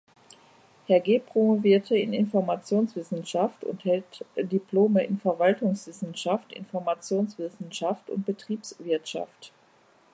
[0.87, 9.53] Herget promovierte in Informationswissenschaft und hält Diplome in Verwaltungswissenschaft, Informationswissenschaft und Betriebswirtschaft.